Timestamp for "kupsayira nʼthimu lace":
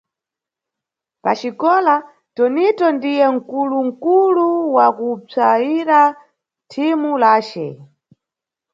4.97-7.67